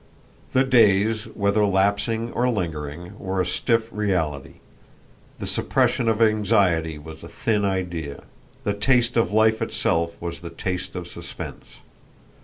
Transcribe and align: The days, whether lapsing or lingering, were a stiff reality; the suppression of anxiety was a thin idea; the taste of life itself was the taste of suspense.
The 0.53 0.63
days, 0.63 1.25
whether 1.25 1.63
lapsing 1.63 2.31
or 2.31 2.49
lingering, 2.49 3.19
were 3.19 3.39
a 3.39 3.45
stiff 3.45 3.87
reality; 3.93 4.55
the 5.37 5.45
suppression 5.45 6.09
of 6.09 6.23
anxiety 6.23 6.97
was 6.97 7.21
a 7.21 7.27
thin 7.27 7.63
idea; 7.63 8.23
the 8.63 8.73
taste 8.73 9.15
of 9.15 9.31
life 9.31 9.61
itself 9.61 10.19
was 10.19 10.39
the 10.39 10.49
taste 10.49 10.95
of 10.95 11.07
suspense. 11.07 11.65